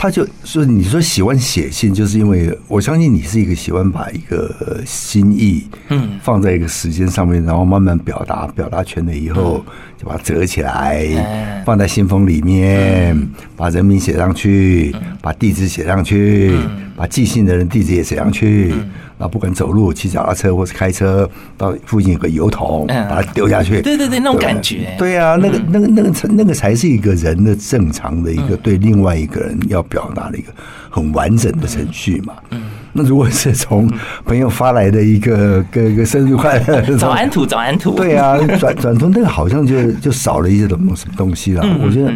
[0.00, 9.64] 他就说：“你说喜欢写信，就是因为我相信你是一个喜欢把一个心意，嗯，放在一个时间上面，然后慢慢表达，表达全了以后，
[10.00, 16.56] 就把它折起来，放在信封里面，把人名写上去，把地址写上去，
[16.96, 18.72] 把寄信的人地址也写上去。”
[19.18, 23.82] 那不管走路、骑脚踏车或是开车，到附近有个油桶，把它丢下去。
[23.82, 24.94] 对对对，那种感觉。
[24.96, 30.52] 对啊，那个、那个、那个才、那个才是一个人的正常的一个对另外一个人要表达的一个
[30.88, 32.34] 很完整的程序嘛。
[32.50, 32.62] 嗯。
[32.92, 33.90] 那如果是从
[34.24, 37.94] 朋友发来的一个 个个生日快乐、 早安图、早安图。
[37.94, 41.66] 对啊，转转图那个好像就就少了一些什么什么东西了。
[41.82, 42.12] 我觉得。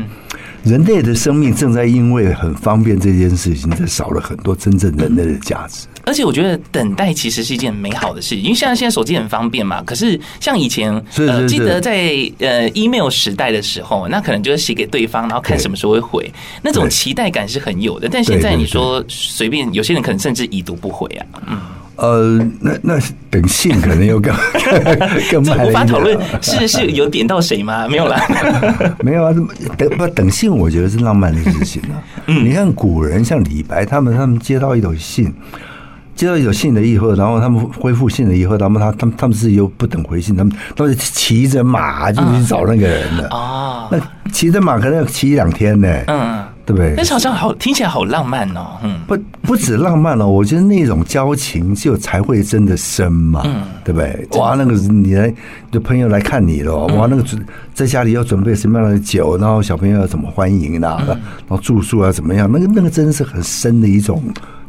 [0.64, 5.88] 人类的生命正在因为很方便这件事情，在少了很多真正人类的价值。
[6.04, 9.82] 而且我觉得等待其实是一件美好的事，因为像现在手机很方便嘛。
[9.84, 18.08] 可是像以前，呃，记得在呃 email 时代的时候，那可能就是写给对方，然后看什么时候会回，那种期待感是很有的。
[18.10, 21.26] 但现在你说随便，有些人可能甚至已读不回啊。
[21.46, 21.58] 嗯。
[21.96, 22.98] 呃，那那
[23.30, 24.34] 等信可能又更
[25.30, 25.66] 更慢了。
[25.66, 27.86] 无法讨论是是有点到谁吗？
[27.86, 28.18] 没有啦，
[29.04, 29.32] 没有啊。
[29.76, 32.02] 等不等信，我觉得是浪漫的事情啊。
[32.26, 35.32] 嗯，你看古人像李白他们，他们接到一封信，
[36.14, 43.88] 接到一封信了以后，然后他们恢复信了以后，他们他他们他们自己又不等回信，他们都是骑着马就去找那个人了啊。
[43.90, 43.98] 那
[44.30, 45.88] 骑着马可能要骑一两天呢。
[46.06, 46.44] 嗯。
[46.64, 46.94] 对不对？
[46.96, 54.28] 但是好像好听起来好浪漫哦，嗯，不不止浪漫了，我觉得那种交情就才会真的深嘛，嗯，对不对？
[54.38, 55.34] 哇，那个你来
[55.72, 57.24] 就朋友来看你了，哇，那个
[57.74, 60.96] 在家里要准备什么样的酒，然后小朋友要怎么欢迎呢？
[61.08, 62.48] 然后住宿啊怎么样？
[62.50, 64.22] 那个那个真的是很深的一种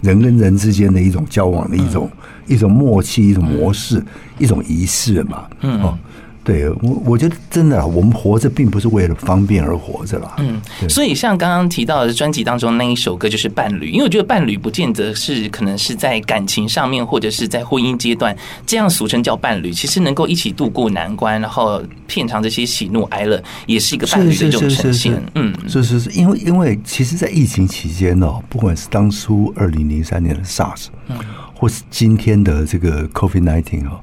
[0.03, 2.07] 人跟人之间的一种交往的一种
[2.45, 4.03] 一种默契，一种模式，
[4.37, 5.97] 一种仪式嘛，嗯哦。
[6.43, 10.35] 对我，我觉得真的，我们活着并不是为了方便而活着啦。
[10.39, 25.21] 嗯，所以像刚刚提到的专辑当中那一首歌就是伴侣，因为我觉得伴侣不见得是可能是在感情上面或者是在婚姻阶段这样俗称叫伴侣，其实能够一起度过难关，然后遍尝这些喜怒哀乐，也是一个伴侣的一种呈现。
[25.35, 31.17] 嗯，是是是，因为因为其实，在疫情期间呢，不管是当初二零零三年的 SARS，嗯，
[31.55, 34.01] 或是今天的这个 COVID nineteen 哦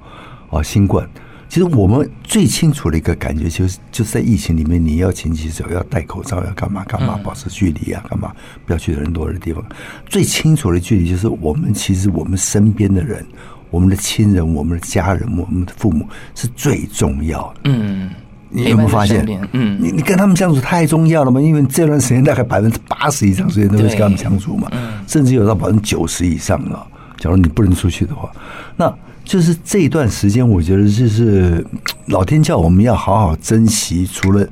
[0.58, 1.06] 啊新冠。
[1.50, 8.30] 其实我们最清楚的一个感觉就是，就是在疫情里面，你要勤洗手，要戴口罩，要干嘛干嘛，保持距离啊，干嘛
[8.64, 9.60] 不要去人多的地方。
[10.06, 13.26] 最清楚的距离就是，我们其实我们身边的人，
[13.72, 17.60] 我们的亲人，我们的家人，我们的父母是最重要的。
[17.64, 18.10] 嗯，
[18.48, 19.26] 你有没有发现？
[19.50, 21.40] 嗯，你你跟他们相处太重要了嘛？
[21.40, 26.86] 因为这段时间大概百分之八十以上时间都是跟他们相处嘛，嗯，甚至有到百分之九十以上了。
[27.18, 28.30] 假如你不能出去的话，
[28.76, 28.86] 那
[29.30, 31.64] 就是这一段时间，我觉得就是
[32.10, 34.44] 老天叫我们要好好珍惜，除了。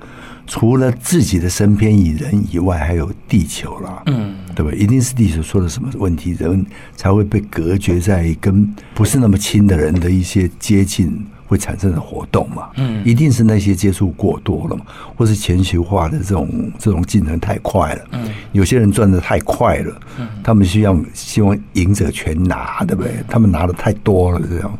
[0.51, 4.73] 除了自己的身边以人以外，还有地球啦，嗯，对吧？
[4.73, 6.64] 一定是地球出了什么问题，人
[6.97, 23.12] 才会被隔绝在跟不是那么亲的人的一些接近会产生的活动嘛，嗯，一定是那些接触过多了嘛，或是全球化的这种这种进程太快了，嗯，有些人赚得太快了，嗯，他们需要希望赢者全拿，对不对？
[23.28, 24.78] 他们拿的太多了，这样。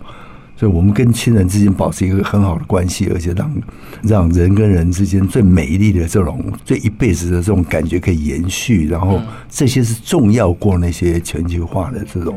[0.57, 3.63] 所以，我们跟亲人之间保持一个很好的关系，而且让
[4.03, 12.37] 让人跟人之间最美丽的这种、最一辈子的这种感觉可以延续，然后这些是重要过那些全球化的这种。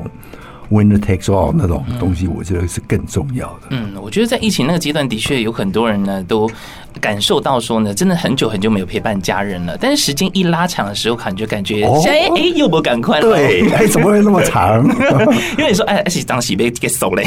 [0.72, 3.68] Winner takes all 那种东西，我觉得是更重要的。
[3.72, 6.50] 嗯，我觉得在疫情那个阶段，的确有很多人呢都
[7.02, 9.78] 感受到说呢，真的很久很久没有陪伴家人了。
[9.80, 13.30] 但是时间一拉长的时候，感觉感觉哎哎，又不赶快了。
[13.30, 14.82] 对，哎，怎么会那么长？
[15.60, 17.26] 因为你说哎，而且当时被 get 熟嘞。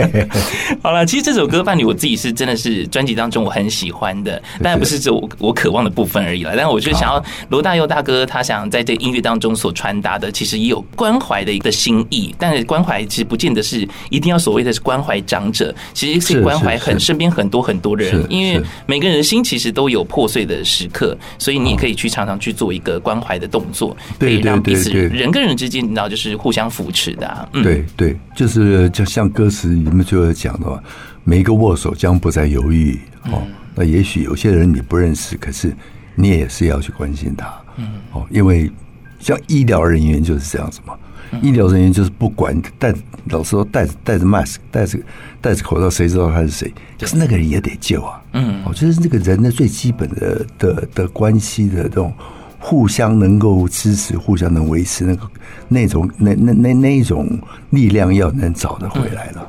[0.82, 6.52] 好了，其实这首歌《伴侣》，我自己是真的是专辑当中我很喜欢的，当然不是只有我我渴望的部分而已了。
[6.56, 12.53] 但是我就想要罗大佑大哥他想在这音乐当中所传达的，其实也有关怀的一个心意，但。
[12.62, 27.26] 关怀其实不见得是一定要所谓的是关怀长者，其实是关怀很身边很多很多的人，因为每个人的心其实都有破碎的时刻，所以你也可以去常常去做一个关怀的动作，可以让彼此人跟人之间，你知道就是互相扶持的。
[27.26, 27.48] 啊。
[27.52, 30.82] 对对，就是就像歌词你们就有讲的话，
[31.24, 33.42] 每一个握手将不再犹豫哦。
[33.74, 35.74] 那也许有些人你不认识，可是
[36.14, 38.70] 你也是要去关心他，嗯哦，因为
[39.18, 40.94] 像医疗人员就是这样子嘛。
[41.42, 42.94] 医疗人员就是不管戴，
[43.30, 44.98] 老师说戴着戴着 mask，戴着
[45.40, 46.72] 戴着口罩，谁知道他是谁？
[46.96, 48.22] 就是那个人也得救啊。
[48.32, 52.12] 嗯，我觉得这个人的最基本的的的关系的这种
[52.58, 55.30] 互相能够支持、互相能维持那个
[55.68, 57.28] 那种那那那那一种
[57.70, 59.46] 力量，要能找得回来了。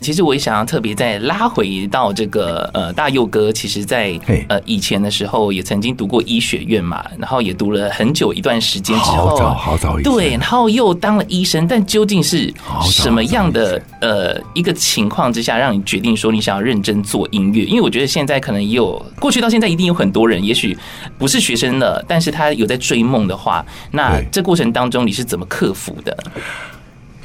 [0.00, 12.52] 其实我也想要特别再拉回到这个呃大佑哥，其实在呃以前的时候也曾经读过医学院嘛，然后也读了很久一段时间之后，好早好早，对，然后又当了医生，但究竟是
[12.84, 17.64] 什么样的呃一个情况之下，让你决定说你想要认真做音乐？
[17.64, 20.76] 因为我觉得现在可能也有过去到现在一定有很多人，也许
[21.18, 26.16] 不是学生了，但是他有在追梦的话，那这过程当中你是怎么克服的？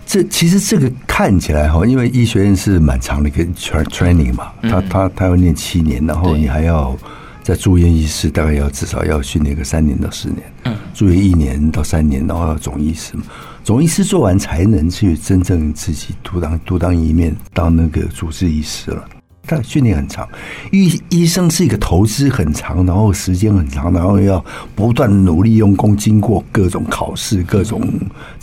[0.05, 6.95] 这其实这个看起来哈，因为医学院是蛮长的一个 training 嘛，他他他要念七年，然后你还要
[7.41, 13.23] 在住院医师，大概要至少要训练个三年到四年，嗯，住院一年到三年，然后要总医师嘛，
[13.63, 19.05] 总医师做完才能去真正自己独当独当一面当那个主治医师了。
[19.45, 20.27] 但训练很长，
[20.71, 27.81] 医医生是一个投资很长，然后时间很长，然后要不断努力用功，经过各种考试、各种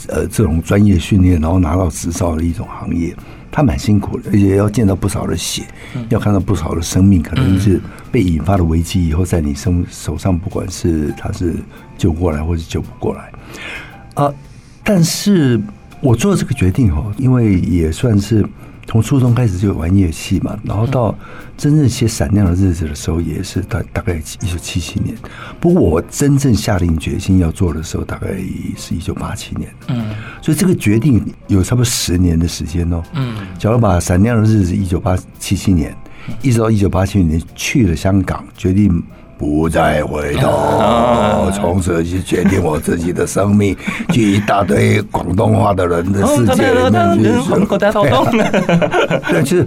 [0.09, 3.17] 呃这种专业训练，然后拿到执照的一种行业，
[3.51, 5.65] 他蛮辛苦的，而且要见到不少的血，
[6.11, 7.81] 要看到不少的生命，可能是
[8.13, 11.57] 被引发的危机以后，在你身手上，不管是他是
[11.97, 13.33] 救过来或是救不过来。
[14.23, 14.31] 啊，
[14.85, 15.59] 但是
[16.03, 18.47] 我做这个决定哦，因为也算是。
[18.91, 21.17] 从初中开始就玩乐器嘛，然后到
[21.57, 25.17] 真正写《闪亮的日子》的时候，也是大大概一九七七年。
[25.61, 28.27] 不过我真正下定决心要做的时候，大概
[28.77, 29.73] 是一九八七年。
[29.87, 30.07] 嗯，
[30.43, 33.01] 所以这个决定有差不多十年的时间哦。
[33.15, 35.97] 嗯，假如把《闪亮的日子》一九八七七年，
[36.43, 39.01] 一直到一九八七年去了香港，决定。
[39.41, 43.75] 不再回头， 从此去决定我自己的生命，
[44.13, 47.23] 去一大堆广东话的人的世界里面去。
[49.31, 49.67] 对，其实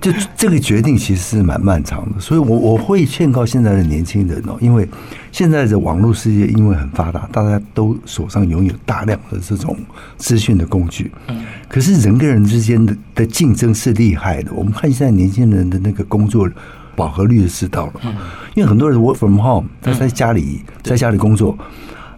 [0.00, 4.88] 就 这个决定其实是蛮漫长的，所以我我会劝告现在的年轻人哦，因为
[5.30, 9.76] 现在的网络世界因为很发达，大家都手上拥有大量的这种
[10.16, 11.12] 资讯的工具。
[11.68, 14.50] 可是人跟人之间的的竞争是厉害的。
[14.54, 16.48] 我们看现在年轻人的那个工作。
[17.00, 17.92] 饱和率就知道了，
[18.54, 21.56] 因为很多人 work from home，他在家里在家里工作，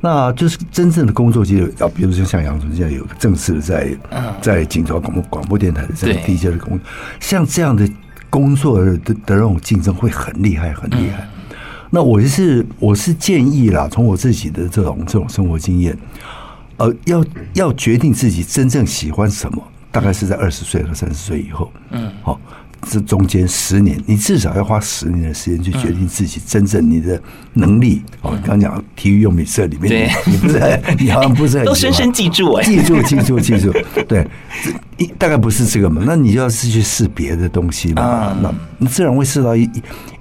[0.00, 3.96] 那就是真正的工作，就要比如说像杨总现在有个正式的在
[4.40, 6.80] 在警察广播广播电台的这个 DJ 的工作，
[7.20, 7.88] 像这样的
[8.28, 11.28] 工作的的那种竞争会很厉害，很厉害。
[11.90, 15.96] 那我就是我是建议啦，从我自己的这种这种生活经验，
[16.78, 22.40] 呃，要要决定自己真正喜欢什么，大概是在二十岁和三十岁以后，嗯，好。
[22.88, 27.20] 这中间十年，你至少要花十年的时间去决定自己真正你的
[27.54, 28.02] 能力。
[28.22, 33.72] 哦，刚刚讲体育用品社里面，你不是，你好像不是很 都深深记住哎，记住，记住，记住。
[34.08, 34.26] 对，
[34.98, 36.02] 一大概不是这个嘛？
[36.04, 38.36] 那你就要是去试别的东西嘛？
[38.42, 39.70] 那你自然会试到一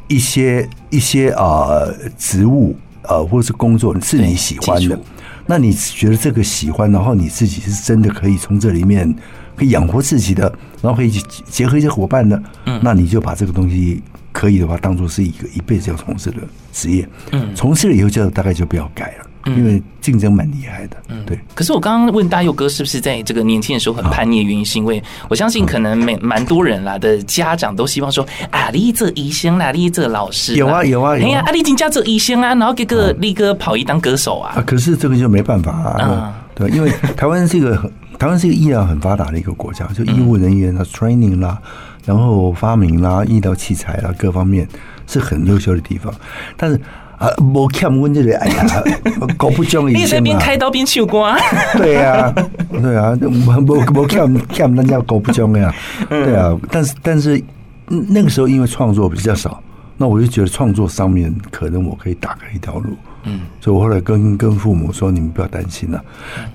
[0.07, 4.99] 一些一些呃职务呃或者是工作是你喜欢的，
[5.47, 9.13] 那你觉得这个喜欢，然后你自己是真的可以从这里面
[9.61, 11.11] 可以养活自己的，然后可以
[11.45, 16.37] 结合一些伙伴的，嗯，那你就把这个东西可以的话当做是一个一辈子要从事的
[16.73, 19.27] 职业，嗯，从事了以后就大概就不要改了。
[19.45, 21.39] 因为竞争蛮厉害的，嗯，对。
[21.55, 34.63] 可是我刚刚问大佑哥是不是在这个年轻的时候很叛逆的原因，是因为我相信可能蛮蛮多人啦的家长都希望说啊，你这医生啦，你这老师，有啊有啊，哎呀，啊，你进家做医生啊，然后给个力哥跑一当歌手啊。
[34.65, 37.91] 可是这个就没办法啊，对，因为台湾是一个很
[38.21, 41.57] 台湾是一个医疗很发达的一个国家，就医务人员的 training 啦，
[42.05, 44.67] 然后发明啦，医疗器材啦，各方面
[45.07, 46.13] 是很优秀的地方，
[46.55, 46.79] 但是。
[47.17, 48.83] 啊，无欠阮这个，哎呀，
[49.37, 50.17] 搞不中医生嘛。
[50.17, 51.31] 你边开刀边唱歌。
[51.77, 52.33] 对啊，
[52.71, 55.71] 对啊，无无欠 欠人家搞不中呀。
[56.09, 57.39] 对啊，但是但是
[57.87, 59.61] 那个时候因为创作比较少，
[59.97, 62.95] 那我就觉得创作上面可能我可以打开一条路。
[63.23, 66.03] 嗯，所以我后来跟跟父母说：“你们不要担心了，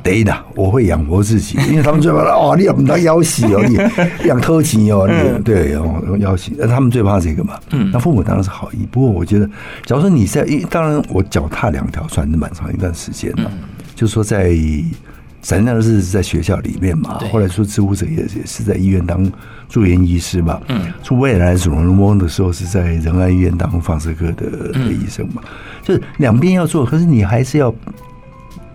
[0.02, 7.58] 得的，我会养活自己。”因为他们最怕 哦，你养不到腰死哦，你养偷情哦，你对哦要死，他们最怕这个嘛。
[7.70, 9.46] 嗯，那父母当然是好意，不过我觉得，
[9.84, 13.50] 假如说你在，当然我脚踏两条船是蛮长一段时间嘛，
[13.94, 14.56] 就是说在。
[15.46, 19.30] 闪亮的日子在学校里面嘛，后来说支护者也也是在医院当
[19.68, 20.60] 住院医师嘛。
[20.66, 25.40] 嗯，出未来主人翁的时候是在仁爱医院当放射科的的医生嘛。
[25.84, 27.72] 就是两边要做，可是你还是要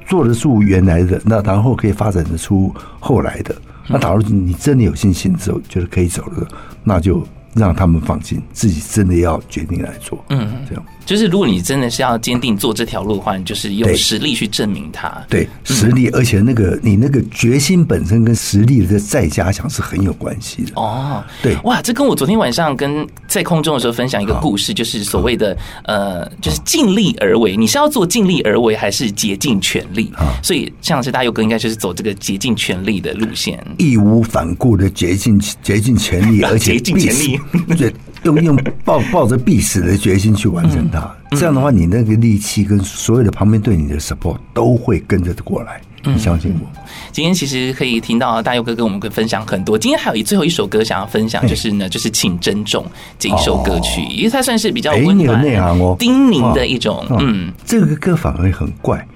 [0.07, 3.53] 做得住原来的，那然后可以发展得出后来的。
[3.89, 6.47] 那假如你真的有信心之后，觉得可以走了，
[6.85, 7.27] 那就。
[7.53, 10.23] 让他们放心，自己真的要决定来做。
[10.29, 15.11] 嗯，这样就是，如果你真的是要坚定做这条路的话，你就是用实力去证明它。
[15.29, 20.71] 对，实力，而且那个你那个决心本身跟实力的再加强是很有关系的。
[20.75, 27.57] 哦，对，哇，这跟我昨天晚上跟在空中的时候分享一个故事，就是所谓的呃，就是尽力而为。
[27.57, 30.11] 你是要做尽力而为，还是竭尽全力？
[30.15, 37.39] 啊，所以像是大佑哥应该就是走这个竭尽全力的路线，义无反顾的竭尽竭尽全力， 而且竭尽全力。
[37.77, 38.55] 对，用用
[38.85, 45.81] 抱抱着必死的决心去完成它，这样的话，你那个力气跟所有的旁边对你的 support 都会跟着过来。
[46.03, 46.67] 你相信我。
[47.11, 49.77] 今天其实可以听到大佑哥跟我们分享很多。
[49.77, 52.83] 今天还有一最后一首歌想要分享，就是呢，就是请珍重
[53.19, 57.05] 这一首歌曲，因为它算是比较温暖、内涵哦、叮咛的一种。
[57.19, 59.07] 嗯，这个歌反而很怪，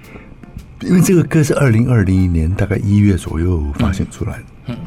[0.82, 4.44] 因为这个歌是二零二零年大概一月左右发行出来的。
[4.68, 4.78] 嗯，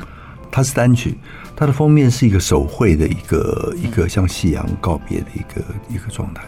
[0.52, 1.18] 它是单曲。
[1.58, 6.42] 它的封面是一个手绘的一个一个向夕阳告别的一个一个状态，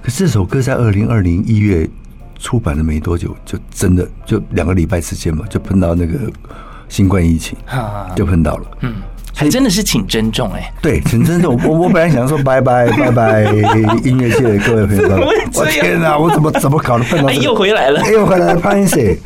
[0.00, 1.88] 可是这首歌在二零二零一月
[2.38, 6.30] 出版了没多久，就真的就两个礼拜时间嘛，就碰到那个
[6.88, 7.58] 新冠疫情，
[8.14, 8.66] 就碰到了。
[8.82, 8.94] 嗯，
[9.34, 10.72] 还真的是请珍重哎。
[10.80, 11.58] 对，请珍重。
[11.64, 13.42] 我我本来想说拜拜 拜拜
[14.04, 19.18] 音乐界的各位朋友，我天哪，我怎么怎么搞的碰到又回来了，又回来了，潘一谁？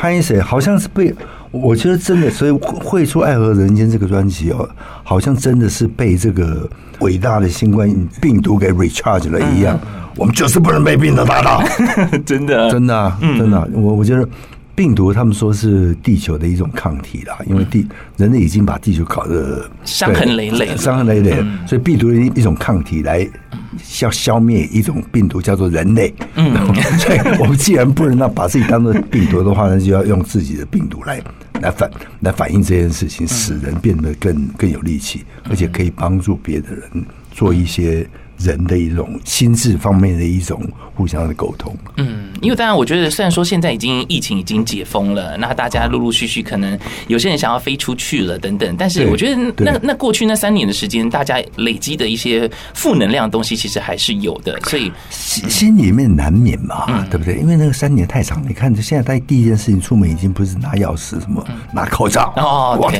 [0.00, 0.40] 潘一谁？
[0.40, 1.14] 好像是被。
[1.52, 4.68] 我觉得真的，所以会出《爱和人间》这个专辑哦，
[5.04, 6.68] 好像真的是被这个
[7.00, 7.88] 伟大的新冠
[8.20, 9.78] 病毒给 recharge 了一样。
[10.16, 11.62] 我们就是不能被病毒打倒，
[12.26, 13.68] 真的，真的，真的。
[13.72, 14.28] 我我觉得
[14.74, 23.28] 病毒他们说是地球的一种抗体啦，因为地人类已经把地球搞得伤痕累累，伤痕累累，所以病毒的一一种抗体来
[23.82, 26.12] 消消灭一种病毒叫做人类。
[26.36, 26.54] 嗯，
[26.98, 31.22] 所以我们既然不能让把自己当做病毒的话，那就要用自己的病毒来。
[31.60, 31.88] 来反
[32.22, 38.04] 来反映这件事情，使人变得更更有力气，而且可以帮助别的人做一些。
[38.42, 40.60] 人的一种心智方面的一种
[40.94, 41.74] 互相的沟通。
[41.96, 46.78] 嗯，因为当然，我觉得虽然说现在已经疫情已经解封了，那大家陆陆续续可能
[47.08, 57.36] 有些人想要飞出去了等等，但是我觉得那那过去那三年的时间，大家累积的一些负能量的东西，其实还是有的，所以心心里面难免嘛，嗯、对不对？
[57.36, 62.90] 因为那个三年太长，你看，现在在第一件事情出门已经不是拿钥匙，什么拿口罩哦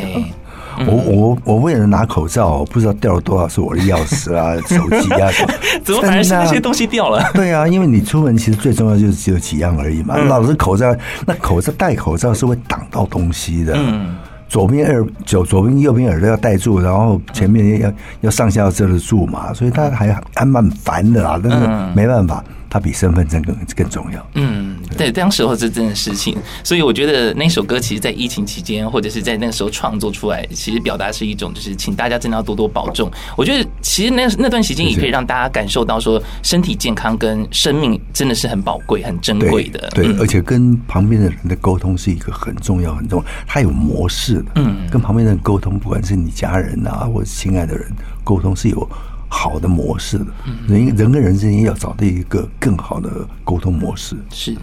[0.86, 5.28] 我我我为了拿口罩，不知道掉了多少是我的钥匙啊、 手机啊，
[5.84, 7.22] 怎么反而是那些东西掉了？
[7.34, 10.16] 对啊，因为你出门其实最重要就是只有几样而已嘛。
[10.16, 10.94] 老是口罩，
[11.26, 13.74] 那口罩戴口罩是会挡到东西的。
[13.76, 14.16] 嗯，
[14.48, 21.40] 左边耳左左边右边耳朵要戴住，然后前面要要上下要遮得住嘛，所以他还还蛮烦的啦。
[21.42, 22.42] 但是没办法。
[22.72, 24.26] 它比身份证更更重要。
[24.32, 33.12] 嗯，对，当时候是真的事情，所以我觉得那首歌其实，在疫情期间或者是在那个时候创作出来，其实表达是一种，就是请大家真的要多多保重。
[33.36, 39.90] 我觉得其实那那段时间也可以让大家感受到，说身体健康跟生命真的是很宝贵、很珍贵的。
[39.94, 43.26] 对，而且跟旁边的人的沟通是一个很重要、很重要。
[43.46, 47.86] 它有模式的，嗯，跟旁边的人沟通，不管是你家人啊，或者亲爱的人
[48.24, 48.88] 沟通，是有。
[49.32, 50.26] 好的模式的。
[50.68, 54.14] 人人跟人之间要找到一个更好的沟通模式。
[54.30, 54.54] 是。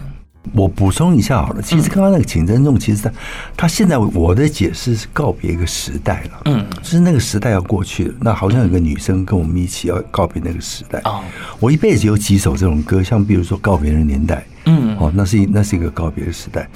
[0.54, 3.12] 我补充一下好了，其实刚刚那个请珍重，其实他
[3.54, 8.14] 他现在我的解释是告别一个时代了，嗯，就是那个时代要过去了。
[8.20, 10.98] 那好像有个女生跟我们一起要告别那个时代。
[11.04, 11.22] 哦，
[11.60, 16.66] 我一辈子有几首这种歌，像比如说《告别的年代》，嗯，哦，那是一那是一个告别的时代。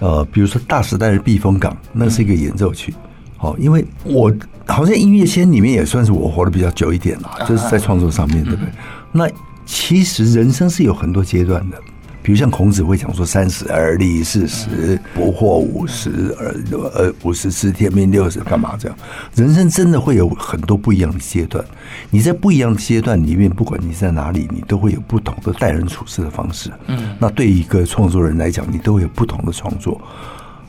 [0.00, 2.94] 呃，比如说《大时代的避风港》，那是一个演奏曲。
[3.38, 4.30] 哦，因为我
[4.66, 8.68] 好像音乐圈里面也算是我活得比较久一点了，就是在创作上面，对不对？
[9.12, 9.28] 那
[9.64, 11.80] 其实人生是有很多阶段的。
[12.22, 16.56] 比如像孔子会讲说，三十而立，四十不惑，五十而
[16.92, 18.98] 呃五十知天命，六十干嘛这样？
[19.36, 21.64] 人生真的会有很多不一样的阶段。
[22.10, 26.68] 你在不一样的阶段里面，不管你在哪里，你都会有不同的待人处事的方式。
[26.88, 30.00] 嗯，那对一个创作人来讲，你都会有不同的创作。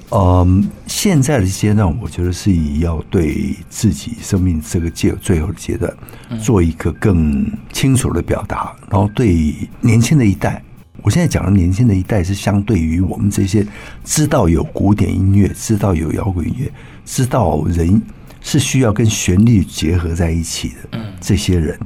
[0.10, 5.94] 嗯，现在的阶段，我觉得是以要对自己生命这个阶最后的阶段，
[6.42, 10.64] 做一个更清楚的表达，然后对年轻的一代。
[11.04, 13.66] 我现在讲的年轻的一代是相对于我们这些
[14.04, 16.72] 知道有古典音乐、知道有摇滚音乐、
[17.06, 18.02] 知道人
[18.42, 21.78] 是需要跟旋律结合在一起的这些人，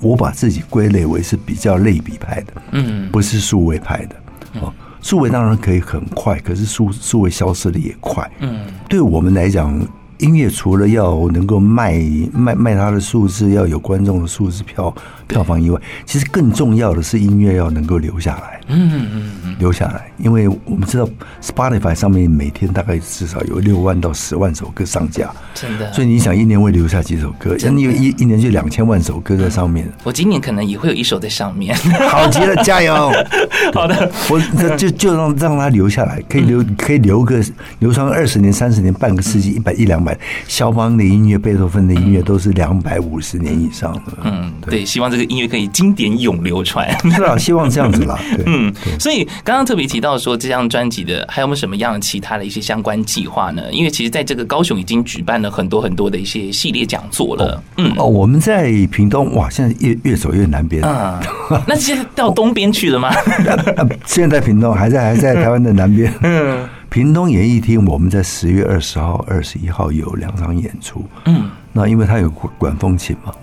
[0.00, 4.16] 我把自己归类为是比较类比派的，嗯，不是数位派的。
[4.60, 4.72] 哦，
[5.06, 8.28] 数位当然可以很快，可是数数位消失的也快。
[8.40, 9.80] 嗯，对我们来讲。
[10.18, 12.02] 音乐除了要能够卖
[12.32, 14.92] 卖卖它的数字，要有观众的数字票
[15.28, 18.55] 票房以外，其实更重要的是音乐要能够留下来。
[18.68, 21.08] 嗯嗯嗯，留下来，因为我们知道
[21.42, 25.92] Spotify 上面每天大概至少有六万到十万首歌上架，真的。
[25.92, 27.56] 所以你想一年会留下几首歌？
[27.56, 29.90] 真的，因为一一年就两千万首歌在上面。
[30.04, 31.76] 我今年可能也会有一首在上面。
[32.08, 33.12] 好极了，加油！
[33.72, 34.40] 好的，我
[34.76, 37.40] 就就让让它留下来，可以留可以留个
[37.78, 40.16] 流传二十年、三十年、半个世纪、一百一两百。
[40.48, 44.12] 肖邦的音乐、贝多芬的音乐都是两百五十年以上的。
[44.24, 46.86] 嗯，对，希望这个音乐可以经典永流传。
[47.14, 48.18] 是啊，希望这样子啦。
[48.56, 53.62] 嗯，所以刚刚特别提到说，这张专辑的还有没有什么样的其他的一些相关计划呢？
[53.72, 57.62] 因为其实在这个高雄已经举办了很多很多的一些系列讲座了。
[57.76, 60.82] 嗯，哦，我们在屏东哇，现在越越走越南边。
[60.82, 61.20] 啊，
[61.66, 63.12] 那现在到东边去了吗？
[64.06, 66.12] 现在屏东还在还在台湾的南边。
[66.22, 66.68] 嗯。
[66.88, 71.04] 屏东演艺厅，我们在十月二十号、二十一号有两场演出。
[71.26, 73.34] 嗯，那因为他有管管风琴嘛，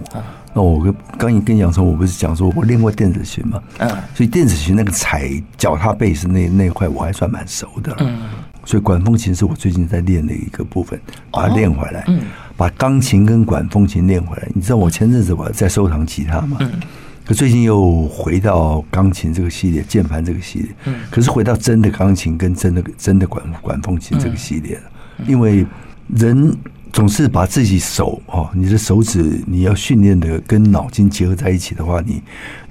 [0.55, 7.95] 那我跟刚跟杨聪，我不是讲说我练过电子琴嘛，嗯，所以电子琴那个踩脚踏贝斯那那块我还算蛮熟的。
[7.99, 8.19] 嗯，
[8.63, 10.99] 所以管风琴是我最近在练的一个部分，
[11.31, 12.03] 把它练回来。
[12.07, 12.21] 嗯，
[12.55, 14.47] 把钢琴跟管风琴练回来。
[14.53, 16.57] 你知道我前阵子我在收藏吉他嘛？
[16.59, 16.71] 嗯。
[17.25, 24.83] 可最近又回到钢琴这个系列，键盘这个系列，嗯，可是回到真的钢琴跟真的真的管管风琴这个系列了，
[25.25, 25.65] 因为
[26.13, 26.53] 人
[26.93, 32.21] 总是把自己手哦，你的手指你要训练的跟脑筋结合在一起的话，你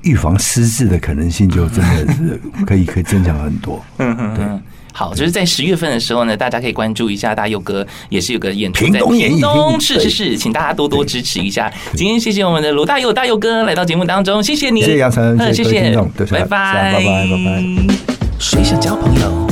[0.02, 4.46] 预防失智的可能性就真的是可以可以增强很多， 嗯嗯，对。
[4.94, 11.72] 好，就是在十月份的时候呢，大家可以关注一下大佑哥，也是有个演出在屏东，是是是，请大家多多支持一下。
[11.94, 15.96] 今天谢谢我们的罗大佑大佑哥来到节目当中，谢谢你，谢谢杨晨，谢谢，
[16.30, 17.94] 拜拜，拜拜，拜拜。
[18.38, 19.48] 谁想交朋友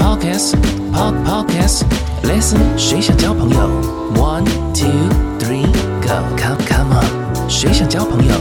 [0.00, 3.69] ？Oh yeah，Podcast，Pod Podcast，Listen，谁想交朋友？
[4.15, 4.87] One two
[5.39, 5.65] three
[6.01, 8.33] go，Come come on，谁想交朋友？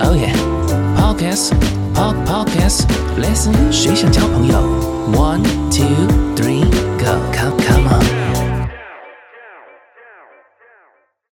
[0.00, 2.84] Oh yeah，Podcast。Pod, podcast,
[3.18, 4.58] listen，谁想交朋友？
[5.14, 5.86] One, two,
[6.36, 6.64] three。